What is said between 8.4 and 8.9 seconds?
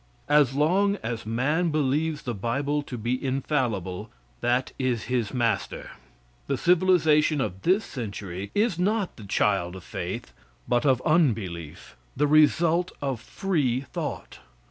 is